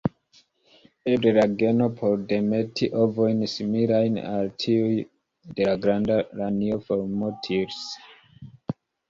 [1.09, 4.97] Eble la geno por demeti ovojn similajn al tiuj
[5.61, 7.81] de la Granda lanio formortis.